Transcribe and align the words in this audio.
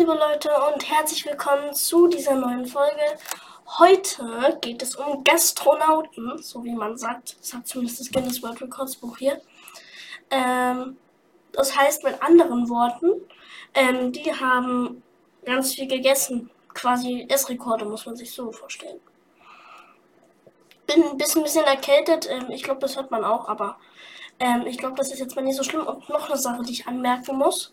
Liebe 0.00 0.14
Leute 0.14 0.48
und 0.72 0.90
herzlich 0.90 1.26
willkommen 1.26 1.74
zu 1.74 2.08
dieser 2.08 2.34
neuen 2.34 2.64
Folge. 2.64 3.02
Heute 3.78 4.56
geht 4.62 4.80
es 4.80 4.96
um 4.96 5.22
Gastronauten, 5.24 6.38
so 6.42 6.64
wie 6.64 6.72
man 6.72 6.96
sagt. 6.96 7.36
Das 7.38 7.50
sagt 7.50 7.68
zumindest 7.68 8.00
das 8.00 8.10
Guinness 8.10 8.42
World 8.42 8.62
Records 8.62 8.96
Buch 8.96 9.18
hier. 9.18 9.42
Ähm, 10.30 10.96
das 11.52 11.76
heißt 11.76 12.02
mit 12.02 12.22
anderen 12.22 12.70
Worten, 12.70 13.10
ähm, 13.74 14.10
die 14.10 14.32
haben 14.32 15.02
ganz 15.44 15.74
viel 15.74 15.86
gegessen. 15.86 16.48
Quasi 16.72 17.26
Essrekorde 17.28 17.84
muss 17.84 18.06
man 18.06 18.16
sich 18.16 18.32
so 18.32 18.50
vorstellen. 18.52 19.00
Bin 20.86 21.04
ein 21.04 21.18
bisschen, 21.18 21.42
ein 21.42 21.44
bisschen 21.44 21.66
erkältet, 21.66 22.26
ähm, 22.30 22.46
ich 22.48 22.62
glaube, 22.62 22.80
das 22.80 22.96
hört 22.96 23.10
man 23.10 23.22
auch, 23.22 23.50
aber 23.50 23.76
ähm, 24.38 24.64
ich 24.66 24.78
glaube, 24.78 24.96
das 24.96 25.12
ist 25.12 25.18
jetzt 25.18 25.36
mal 25.36 25.42
nicht 25.42 25.58
so 25.58 25.62
schlimm. 25.62 25.86
Und 25.86 26.08
noch 26.08 26.30
eine 26.30 26.38
Sache, 26.38 26.62
die 26.62 26.72
ich 26.72 26.86
anmerken 26.86 27.36
muss. 27.36 27.70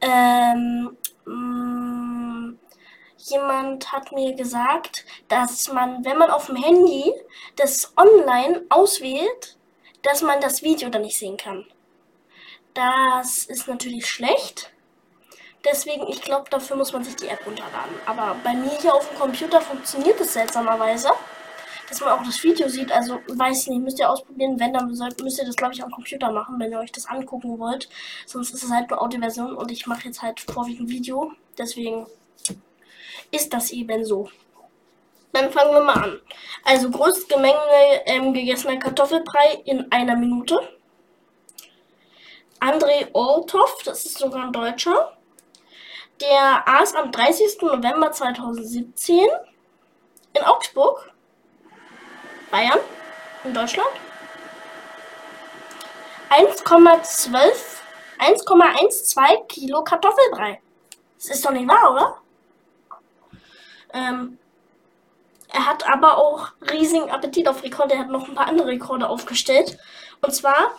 Ähm, 0.00 0.96
mh, 1.24 1.34
mm, 1.34 2.58
jemand 3.18 3.92
hat 3.92 4.12
mir 4.12 4.34
gesagt, 4.34 5.04
dass 5.28 5.72
man, 5.72 6.04
wenn 6.04 6.18
man 6.18 6.30
auf 6.30 6.46
dem 6.46 6.56
Handy 6.56 7.12
das 7.56 7.92
online 7.96 8.62
auswählt, 8.68 9.56
dass 10.02 10.22
man 10.22 10.40
das 10.40 10.62
Video 10.62 10.88
dann 10.88 11.02
nicht 11.02 11.18
sehen 11.18 11.36
kann. 11.36 11.66
Das 12.74 13.44
ist 13.44 13.68
natürlich 13.68 14.08
schlecht. 14.08 14.72
Deswegen, 15.64 16.08
ich 16.08 16.22
glaube, 16.22 16.48
dafür 16.48 16.76
muss 16.76 16.92
man 16.92 17.04
sich 17.04 17.16
die 17.16 17.28
App 17.28 17.44
runterladen. 17.44 17.94
Aber 18.06 18.36
bei 18.42 18.54
mir 18.54 18.70
hier 18.80 18.94
auf 18.94 19.08
dem 19.08 19.18
Computer 19.18 19.60
funktioniert 19.60 20.18
es 20.20 20.32
seltsamerweise 20.32 21.10
dass 21.90 22.00
man 22.00 22.10
auch 22.10 22.22
das 22.22 22.42
Video 22.44 22.68
sieht. 22.68 22.92
Also 22.92 23.20
weiß 23.26 23.66
nicht, 23.66 23.82
müsst 23.82 23.98
ihr 23.98 24.08
ausprobieren. 24.08 24.58
Wenn, 24.60 24.72
dann 24.72 24.86
müsst 24.86 25.38
ihr 25.38 25.44
das, 25.44 25.56
glaube 25.56 25.74
ich, 25.74 25.82
am 25.82 25.90
Computer 25.90 26.30
machen, 26.30 26.58
wenn 26.58 26.70
ihr 26.70 26.78
euch 26.78 26.92
das 26.92 27.06
angucken 27.06 27.58
wollt. 27.58 27.88
Sonst 28.26 28.54
ist 28.54 28.62
es 28.62 28.70
halt 28.70 28.88
nur 28.88 29.02
Audioversion 29.02 29.54
und 29.56 29.70
ich 29.72 29.86
mache 29.86 30.06
jetzt 30.06 30.22
halt 30.22 30.38
vorwiegend 30.38 30.88
Video. 30.88 31.32
Deswegen 31.58 32.06
ist 33.32 33.52
das 33.52 33.72
eben 33.72 34.04
so. 34.04 34.30
Dann 35.32 35.50
fangen 35.50 35.74
wir 35.74 35.82
mal 35.82 35.94
an. 35.94 36.20
Also 36.64 36.90
größtes 36.90 37.26
Gemenge 37.26 37.56
ähm, 38.06 38.32
gegessener 38.32 38.78
Kartoffelbrei 38.78 39.62
in 39.64 39.90
einer 39.90 40.16
Minute. 40.16 40.60
André 42.60 43.08
Olthoff, 43.14 43.82
das 43.84 44.04
ist 44.04 44.18
sogar 44.18 44.44
ein 44.44 44.52
Deutscher. 44.52 45.16
Der 46.20 46.68
aß 46.68 46.94
am 46.94 47.10
30. 47.10 47.62
November 47.62 48.12
2017 48.12 49.26
in 50.34 50.42
Augsburg 50.42 51.10
Bayern 52.50 52.78
in 53.44 53.54
Deutschland. 53.54 53.90
1,12 56.30 57.80
1,12 58.20 59.46
Kilo 59.46 59.82
Kartoffelbrei. 59.82 60.60
Das 61.16 61.30
ist 61.30 61.44
doch 61.44 61.50
nicht 61.50 61.68
wahr, 61.68 61.92
oder? 61.92 62.18
Ähm, 63.92 64.38
er 65.48 65.66
hat 65.66 65.88
aber 65.88 66.18
auch 66.18 66.50
riesigen 66.70 67.10
Appetit 67.10 67.48
auf 67.48 67.62
Rekorde. 67.62 67.94
Er 67.94 68.00
hat 68.00 68.10
noch 68.10 68.28
ein 68.28 68.34
paar 68.34 68.46
andere 68.46 68.68
Rekorde 68.68 69.08
aufgestellt. 69.08 69.78
Und 70.20 70.34
zwar, 70.34 70.72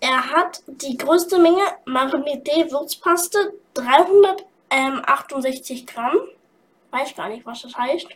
er 0.00 0.30
hat 0.30 0.62
die 0.66 0.96
größte 0.96 1.38
Menge 1.38 1.62
Marmite 1.84 2.70
Würzpaste, 2.70 3.54
368 3.74 5.86
Gramm. 5.86 6.16
Weiß 6.90 7.14
gar 7.14 7.28
nicht, 7.28 7.44
was 7.44 7.60
das 7.62 7.76
heißt. 7.76 8.08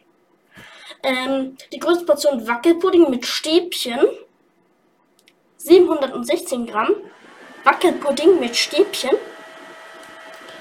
Ähm, 1.03 1.57
die 1.73 1.79
größte 1.79 2.05
Portion 2.05 2.47
Wackelpudding 2.47 3.11
mit 3.11 3.27
Stäbchen. 3.27 4.01
716 5.59 6.67
Gramm. 6.67 6.95
Wackelpudding 7.65 8.41
mit 8.41 8.57
Stäbchen. 8.57 9.17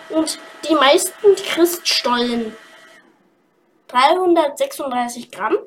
Und 0.09 0.39
die 0.67 0.75
meisten 0.75 1.35
Christstollen. 1.35 2.55
336 3.87 5.31
Gramm. 5.31 5.57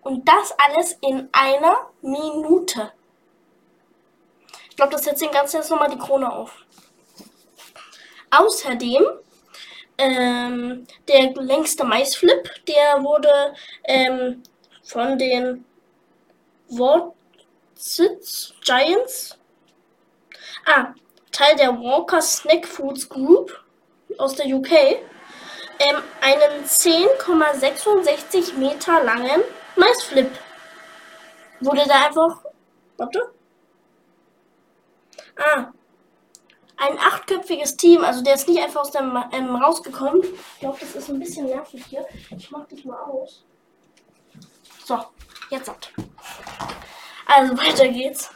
Und 0.00 0.28
das 0.28 0.54
alles 0.58 0.98
in 1.00 1.28
einer 1.32 1.88
Minute. 2.02 2.92
Ich 4.68 4.76
glaube, 4.76 4.92
das 4.92 5.04
setzt 5.04 5.22
den 5.22 5.30
ganzen 5.30 5.56
jetzt 5.58 5.70
nochmal 5.70 5.88
die 5.88 5.98
Krone 5.98 6.30
auf. 6.30 6.64
Außerdem 8.30 9.04
ähm, 9.98 10.86
der 11.08 11.32
längste 11.34 11.84
Maisflip, 11.84 12.50
der 12.66 13.02
wurde 13.02 13.54
ähm, 13.84 14.42
von 14.82 15.18
den 15.18 15.64
Wortsitz 16.68 18.54
Giants, 18.64 19.38
ah, 20.66 20.94
Teil 21.30 21.56
der 21.56 21.70
Walker 21.70 22.20
Snack 22.22 22.66
Foods 22.66 23.08
Group 23.08 23.64
aus 24.18 24.34
der 24.36 24.46
UK, 24.46 24.70
ähm, 25.80 25.96
einen 26.20 26.64
10,66 26.64 28.54
Meter 28.56 29.02
langen 29.02 29.42
Maisflip. 29.76 30.30
Wurde 31.60 31.84
da 31.86 32.06
einfach, 32.06 32.44
warte, 32.96 33.32
ah, 35.36 35.72
ein 36.90 36.98
achtköpfiges 36.98 37.76
Team, 37.76 38.04
also 38.04 38.22
der 38.22 38.34
ist 38.34 38.48
nicht 38.48 38.62
einfach 38.62 38.82
aus 38.82 38.90
dem 38.90 39.16
ähm, 39.32 39.56
rausgekommen. 39.56 40.22
Ich 40.22 40.60
glaube, 40.60 40.78
das 40.80 40.94
ist 40.94 41.08
ein 41.08 41.18
bisschen 41.18 41.46
nervig 41.46 41.84
hier. 41.86 42.06
Ich 42.36 42.50
mach 42.50 42.66
dich 42.66 42.84
mal 42.84 43.00
aus. 43.02 43.44
So, 44.84 44.98
jetzt 45.50 45.68
ab. 45.68 45.86
Also 47.26 47.56
weiter 47.58 47.88
geht's. 47.88 48.30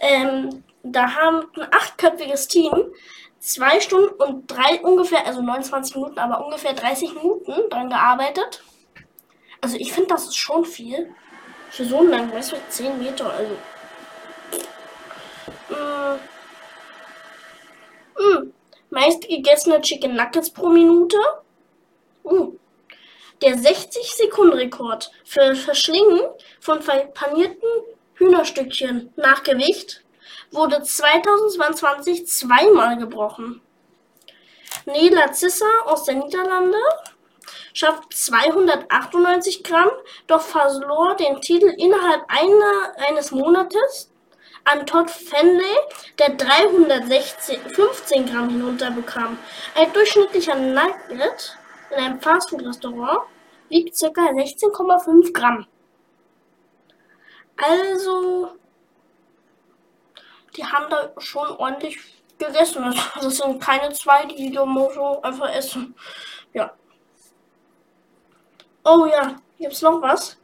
Ähm, 0.00 0.64
da 0.82 1.14
haben 1.14 1.46
ein 1.56 1.72
achtköpfiges 1.72 2.48
Team 2.48 2.72
zwei 3.40 3.80
Stunden 3.80 4.14
und 4.22 4.46
drei 4.50 4.80
ungefähr, 4.82 5.26
also 5.26 5.40
29 5.40 5.94
Minuten, 5.96 6.18
aber 6.18 6.44
ungefähr 6.44 6.72
30 6.72 7.14
Minuten 7.14 7.70
dran 7.70 7.88
gearbeitet. 7.88 8.62
Also 9.60 9.76
ich 9.76 9.92
finde, 9.92 10.10
das 10.10 10.24
ist 10.24 10.36
schon 10.36 10.64
viel. 10.64 11.14
Für 11.70 11.84
so 11.84 11.98
einen 11.98 12.10
langen, 12.10 12.30
du, 12.30 12.56
10 12.68 12.98
Meter, 12.98 13.30
also. 13.32 13.56
Mh. 15.68 16.14
Mm. 16.14 16.35
Meist 19.06 19.28
gegessene 19.28 19.80
Chicken 19.82 20.16
Nuggets 20.16 20.50
pro 20.50 20.68
Minute. 20.68 21.16
Mm. 22.24 22.56
Der 23.40 23.56
60-Sekunden-Rekord 23.56 25.12
für 25.24 25.54
Verschlingen 25.54 26.22
von 26.58 26.80
panierten 27.14 27.68
Hühnerstückchen 28.14 29.12
nach 29.14 29.44
Gewicht 29.44 30.02
wurde 30.50 30.82
2022 30.82 32.26
zweimal 32.26 32.96
gebrochen. 32.98 33.60
Nela 34.86 35.30
Zisser 35.30 35.70
aus 35.84 36.02
der 36.04 36.16
Niederlande 36.16 36.78
schafft 37.74 38.12
298 38.12 39.62
Gramm, 39.62 39.90
doch 40.26 40.40
verlor 40.40 41.14
den 41.14 41.40
Titel 41.40 41.72
innerhalb 41.78 42.24
einer, 42.26 43.08
eines 43.08 43.30
Monates 43.30 44.10
an 44.66 44.84
Todd 44.84 45.10
Fenley, 45.10 45.76
der 46.18 46.30
315 46.30 48.26
Gramm 48.26 48.50
hinunterbekam. 48.50 49.38
Ein 49.74 49.92
durchschnittlicher 49.92 50.56
Nugget 50.56 51.56
in 51.90 51.96
einem 51.96 52.20
Fastfood-Restaurant 52.20 53.20
wiegt 53.68 53.98
ca. 53.98 54.06
16,5 54.06 55.32
Gramm. 55.32 55.66
Also, 57.56 58.56
die 60.56 60.64
haben 60.64 60.90
da 60.90 61.12
schon 61.18 61.48
ordentlich 61.56 61.98
gegessen. 62.38 62.84
Also, 62.84 63.28
das 63.28 63.36
sind 63.36 63.62
keine 63.62 63.92
zwei, 63.92 64.26
die 64.26 64.50
die 64.50 64.52
so 64.52 65.22
einfach 65.22 65.54
essen. 65.54 65.94
Ja. 66.52 66.72
Oh 68.84 69.06
ja, 69.06 69.36
gibt's 69.58 69.82
noch 69.82 70.02
was? 70.02 70.36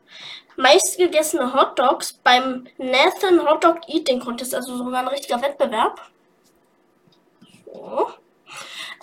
Meistgegessene 0.56 1.52
Hotdogs 1.52 2.12
beim 2.12 2.66
Nathan 2.78 3.46
Hotdog 3.48 3.80
Eating 3.88 4.20
Contest, 4.20 4.54
also 4.54 4.76
sogar 4.76 5.00
ein 5.00 5.08
richtiger 5.08 5.40
Wettbewerb. 5.40 6.00
So. 7.66 8.10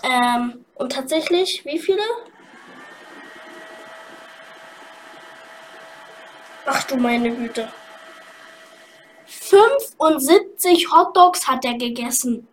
Ähm, 0.04 0.66
und 0.76 0.92
tatsächlich, 0.92 1.66
wie 1.66 1.80
viele? 1.80 2.02
Ach 6.66 6.84
du 6.84 6.98
meine 6.98 7.36
Güte. 7.36 7.68
75 9.26 10.92
Hotdogs 10.92 11.48
hat 11.48 11.66
er 11.66 11.74
gegessen. 11.76 12.48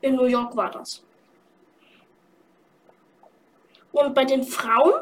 In 0.00 0.16
New 0.16 0.24
York 0.24 0.56
war 0.56 0.70
das. 0.70 1.02
Und 3.98 4.14
bei 4.14 4.24
den 4.24 4.44
Frauen, 4.44 4.92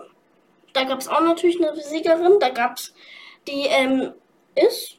da 0.72 0.84
gab 0.84 1.00
es 1.00 1.08
auch 1.08 1.20
natürlich 1.20 1.62
eine 1.62 1.76
Siegerin. 1.80 2.38
Da 2.40 2.48
gab 2.48 2.76
es 2.78 2.94
die 3.46 3.66
ähm, 3.66 4.14
ist. 4.54 4.98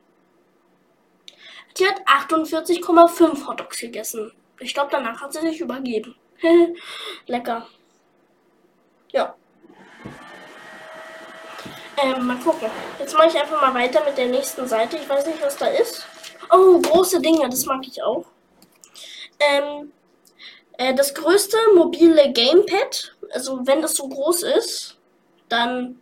Die 1.77 1.85
hat 1.85 2.01
48,5 2.07 3.47
Hotdogs 3.47 3.79
gegessen. 3.79 4.31
Ich 4.59 4.73
glaube, 4.73 4.89
danach 4.91 5.21
hat 5.21 5.33
sie 5.33 5.41
sich 5.41 5.59
übergeben. 5.59 6.15
Lecker. 7.27 7.67
Ja. 9.11 9.35
Ähm, 12.03 12.27
mal 12.27 12.38
gucken. 12.38 12.69
Jetzt 13.00 13.15
mache 13.15 13.27
ich 13.27 13.39
einfach 13.39 13.61
mal 13.61 13.73
weiter 13.73 14.03
mit 14.05 14.17
der 14.17 14.27
nächsten 14.27 14.67
Seite. 14.67 14.97
Ich 14.97 15.09
weiß 15.09 15.25
nicht, 15.25 15.41
was 15.41 15.57
da 15.57 15.67
ist. 15.67 16.05
Oh, 16.51 16.79
große 16.79 17.19
Dinge, 17.19 17.50
das 17.50 17.65
mag 17.65 17.85
ich 17.88 18.01
auch. 18.01 18.25
Ähm, 19.39 19.91
äh, 20.77 20.93
das 20.93 21.13
größte 21.13 21.57
mobile 21.75 22.31
Gamepad, 22.31 23.15
also 23.33 23.65
wenn 23.65 23.81
das 23.81 23.95
so 23.95 24.07
groß 24.07 24.44
ist, 24.44 24.97
dann 25.50 26.01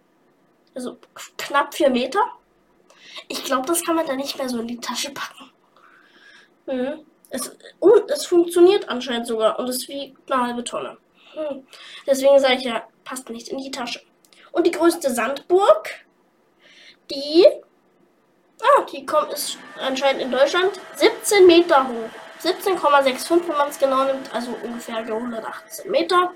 also 0.76 0.98
knapp 1.38 1.74
vier 1.74 1.90
Meter. 1.90 2.20
Ich 3.28 3.44
glaube, 3.44 3.66
das 3.68 3.84
kann 3.84 3.96
man 3.96 4.06
da 4.06 4.16
nicht 4.16 4.38
mehr 4.38 4.50
so 4.50 4.60
in 4.60 4.68
die 4.68 4.80
Tasche 4.80 5.12
packen. 5.12 5.52
Mhm. 6.66 7.06
Es, 7.30 7.56
und 7.80 8.12
es 8.12 8.26
funktioniert 8.26 8.90
anscheinend 8.90 9.28
sogar 9.28 9.58
und 9.58 9.68
es 9.70 9.88
wiegt 9.88 10.32
eine 10.32 10.44
halbe 10.44 10.64
Tonne. 10.64 10.98
Mhm. 11.36 11.66
Deswegen 12.06 12.40
sage 12.40 12.56
ich 12.56 12.64
ja, 12.64 12.88
passt 13.04 13.30
nicht 13.30 13.50
in 13.50 13.58
die 13.58 13.72
Tasche. 13.72 14.02
Und 14.52 14.68
die 14.68 14.72
größte 14.72 15.12
Sandburg, 15.12 15.90
die, 17.12 17.46
ah, 18.62 18.82
die 18.92 19.06
kommt, 19.06 19.34
ist 19.34 19.58
anscheinend 19.80 20.22
in 20.22 20.32
Deutschland 20.32 20.80
17 20.96 21.46
Meter 21.46 21.88
hoch. 21.88 22.10
17,65, 22.44 23.48
wenn 23.48 23.58
man 23.58 23.70
es 23.70 23.80
genau 23.80 24.04
nimmt, 24.04 24.34
also 24.34 24.56
ungefähr 24.64 24.98
118 24.98 25.90
Meter. 25.90 26.34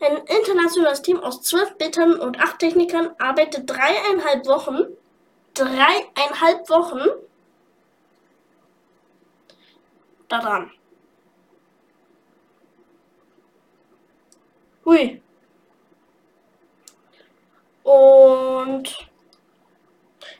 Ein 0.00 0.16
internationales 0.26 1.02
Team 1.02 1.20
aus 1.20 1.42
zwölf 1.42 1.76
Bittern 1.78 2.18
und 2.18 2.40
acht 2.40 2.58
Technikern 2.58 3.14
arbeitet 3.18 3.70
dreieinhalb 3.70 4.46
Wochen, 4.46 4.86
dreieinhalb 5.54 6.68
Wochen 6.68 7.00
daran. 10.28 10.70
Hui. 14.84 15.22
Und 17.84 19.08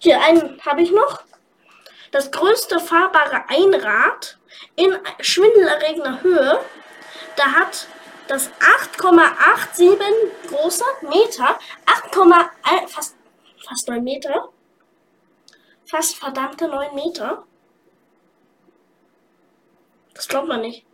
hier 0.01 0.21
einen 0.23 0.61
habe 0.63 0.83
ich 0.83 0.91
noch. 0.91 1.23
Das 2.11 2.31
größte 2.31 2.79
fahrbare 2.79 3.49
Einrad 3.49 4.39
in 4.77 4.97
schwindelerregender 5.21 6.23
Höhe. 6.23 6.61
Da 7.37 7.45
hat 7.53 7.89
das 8.29 8.51
8,87 8.53 10.49
großer 10.49 10.85
Meter, 11.03 11.59
8, 11.87 12.91
fast, 12.91 13.17
fast 13.67 13.89
9 13.89 14.03
Meter, 14.03 14.49
fast 15.87 16.17
verdammte 16.17 16.69
9 16.69 16.95
Meter. 16.95 17.45
Das 20.15 20.29
glaubt 20.29 20.49
man 20.49 20.61
nicht. 20.61 20.87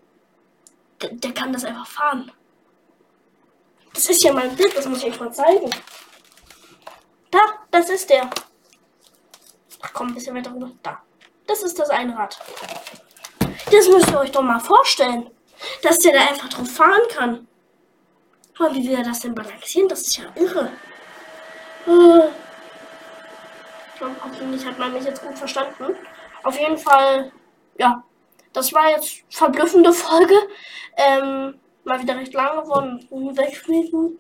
Der, 1.03 1.11
der 1.11 1.33
kann 1.33 1.53
das 1.53 1.65
einfach 1.65 1.87
fahren. 1.87 2.33
Das 3.95 4.09
ist 4.09 4.23
ja 4.23 4.33
mein 4.33 4.55
Bild, 4.57 4.77
das 4.77 4.87
muss 4.87 4.99
ich 4.99 5.13
euch 5.13 5.21
mal 5.21 5.33
zeigen. 5.33 5.71
Da, 7.31 7.41
das 7.71 7.91
ist 7.91 8.09
der. 8.11 8.29
Ach 9.83 9.93
komm, 9.93 10.09
ein 10.09 10.15
bisschen 10.15 10.37
weiter 10.37 10.53
rüber. 10.53 10.71
Da. 10.83 11.03
Das 11.47 11.63
ist 11.63 11.79
das 11.79 11.91
Einrad. 11.91 12.39
Das 13.71 13.89
müsst 13.89 14.11
ihr 14.11 14.19
euch 14.19 14.31
doch 14.31 14.43
mal 14.43 14.61
vorstellen 14.61 15.31
dass 15.83 15.99
der 15.99 16.13
da 16.13 16.21
einfach 16.21 16.49
drauf 16.49 16.71
fahren 16.71 17.03
kann. 17.09 17.47
Aber 18.59 18.75
wie 18.75 18.87
will 18.87 18.97
er 18.97 19.05
das 19.05 19.21
denn 19.21 19.35
balancieren? 19.35 19.89
Das 19.89 20.03
ist 20.03 20.19
ja 20.19 20.25
irre. 20.35 20.71
Äh, 21.87 22.29
hoffentlich 24.23 24.67
hat 24.67 24.79
man 24.79 24.93
mich 24.93 25.05
jetzt 25.05 25.23
gut 25.23 25.39
verstanden. 25.39 25.97
Auf 26.43 26.59
jeden 26.59 26.79
Fall, 26.79 27.33
ja, 27.79 28.05
das 28.53 28.73
war 28.73 28.91
jetzt 28.91 29.25
verblüffende 29.31 29.93
Folge. 29.93 30.35
Ähm, 30.97 31.59
mal 31.85 32.01
wieder 32.03 32.17
recht 32.17 32.35
lang 32.35 32.63
geworden. 32.63 33.35
Sechs 33.35 33.67
Minuten. 33.67 34.19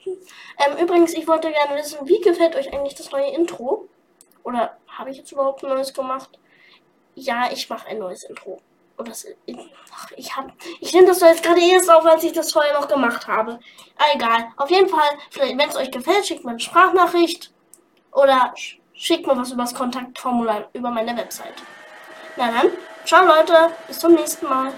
Ähm, 0.58 0.78
übrigens, 0.82 1.14
ich 1.14 1.26
wollte 1.28 1.50
gerne 1.50 1.76
wissen, 1.76 1.98
wie 2.08 2.20
gefällt 2.20 2.56
euch 2.56 2.72
eigentlich 2.72 2.94
das 2.94 3.10
neue 3.10 3.34
Intro? 3.34 3.88
Oder 4.42 4.78
habe 4.88 5.10
ich 5.10 5.18
jetzt 5.18 5.32
überhaupt 5.32 5.62
ein 5.62 5.70
neues 5.70 5.92
gemacht? 5.92 6.38
Ja, 7.14 7.50
ich 7.52 7.68
mache 7.68 7.88
ein 7.88 7.98
neues 7.98 8.24
Intro. 8.24 8.60
Und 9.00 9.08
das, 9.08 9.26
ach, 9.94 10.10
ich 10.14 10.36
habe, 10.36 10.52
ich 10.78 10.92
nehme 10.92 11.06
das 11.06 11.20
so 11.20 11.26
jetzt 11.26 11.42
gerade 11.42 11.58
erst 11.58 11.90
auf, 11.90 12.04
als 12.04 12.22
ich 12.22 12.32
das 12.32 12.52
vorher 12.52 12.78
noch 12.78 12.86
gemacht 12.86 13.26
habe. 13.26 13.58
Ah, 13.96 14.04
egal. 14.14 14.52
Auf 14.58 14.70
jeden 14.70 14.90
Fall, 14.90 15.08
wenn 15.38 15.58
es 15.58 15.74
euch 15.74 15.90
gefällt, 15.90 16.26
schickt 16.26 16.44
mir 16.44 16.50
eine 16.50 16.60
Sprachnachricht 16.60 17.50
oder 18.12 18.52
schickt 18.92 19.26
mir 19.26 19.38
was 19.38 19.52
über 19.52 19.62
das 19.62 19.74
Kontaktformular 19.74 20.68
über 20.74 20.90
meine 20.90 21.16
Website. 21.16 21.54
Na 22.36 22.50
dann, 22.52 22.72
ciao 23.06 23.24
Leute, 23.24 23.70
bis 23.88 23.98
zum 23.98 24.12
nächsten 24.12 24.46
Mal. 24.46 24.74